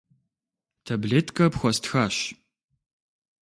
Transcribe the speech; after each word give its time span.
Таблеткэ 0.85 1.45
пхуэстхащ. 1.53 2.17